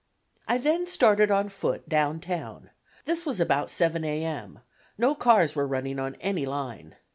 I 0.47 0.57
then 0.57 0.87
started 0.87 1.29
on 1.29 1.49
foot 1.49 1.87
down 1.87 2.21
town, 2.21 2.71
this 3.05 3.23
was 3.23 3.39
about 3.39 3.69
7 3.69 4.03
A. 4.03 4.23
M.; 4.23 4.61
no 4.97 5.13
cars 5.13 5.55
were 5.55 5.67
running 5.67 5.99
on 5.99 6.15
any 6.15 6.47
line. 6.47 6.95